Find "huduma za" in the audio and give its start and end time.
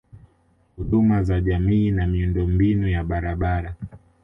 0.75-1.41